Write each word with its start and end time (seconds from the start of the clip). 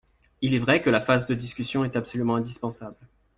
Il 0.41 0.55
est 0.55 0.57
vrai 0.57 0.81
que 0.81 0.89
la 0.89 0.99
phase 0.99 1.27
de 1.27 1.35
discussion 1.35 1.85
est 1.85 1.95
absolument 1.95 2.35
indispensable. 2.35 2.97